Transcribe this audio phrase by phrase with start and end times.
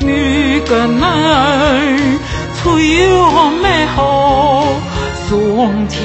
[0.07, 2.17] 女个男，
[2.57, 4.65] 吹个咩号，
[5.29, 5.97] 送车